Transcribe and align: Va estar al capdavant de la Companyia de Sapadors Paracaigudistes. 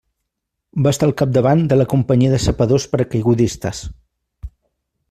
Va 0.87 0.93
estar 0.95 1.09
al 1.09 1.13
capdavant 1.21 1.61
de 1.73 1.77
la 1.79 1.87
Companyia 1.93 2.33
de 2.33 2.41
Sapadors 2.47 2.89
Paracaigudistes. 2.95 3.85